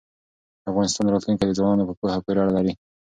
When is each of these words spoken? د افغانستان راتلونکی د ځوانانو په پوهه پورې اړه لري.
د 0.63 0.63
افغانستان 0.71 1.05
راتلونکی 1.09 1.45
د 1.47 1.51
ځوانانو 1.57 1.87
په 1.89 1.93
پوهه 1.99 2.19
پورې 2.25 2.39
اړه 2.43 2.51
لري. 2.57 2.73